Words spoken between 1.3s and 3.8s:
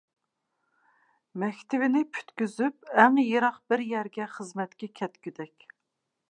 مەكتىپىنى پۈتكۈزۈپ ئەڭ يىراق